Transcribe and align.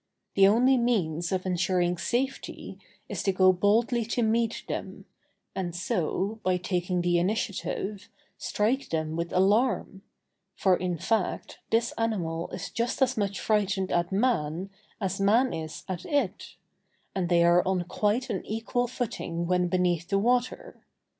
The 0.33 0.47
only 0.47 0.77
means 0.77 1.31
of 1.31 1.45
ensuring 1.45 1.95
safety, 1.99 2.79
is 3.07 3.21
to 3.21 3.31
go 3.31 3.53
boldly 3.53 4.03
to 4.05 4.23
meet 4.23 4.63
them, 4.67 5.05
and 5.53 5.75
so, 5.75 6.39
by 6.41 6.57
taking 6.57 7.01
the 7.01 7.19
initiative, 7.19 8.09
strike 8.35 8.89
them 8.89 9.15
with 9.15 9.31
alarm: 9.31 10.01
for 10.55 10.75
in 10.75 10.97
fact, 10.97 11.59
this 11.69 11.93
animal 11.99 12.49
is 12.49 12.71
just 12.71 12.99
as 13.03 13.15
much 13.15 13.39
frightened 13.39 13.91
at 13.91 14.11
man, 14.11 14.71
as 14.99 15.21
man 15.21 15.53
is 15.53 15.83
at 15.87 16.03
it; 16.05 16.55
and 17.13 17.29
they 17.29 17.43
are 17.43 17.61
on 17.63 17.83
quite 17.83 18.31
an 18.31 18.43
equal 18.43 18.87
footing 18.87 19.45
when 19.45 19.67
beneath 19.67 20.07
the 20.09 20.17
water. 20.17 20.81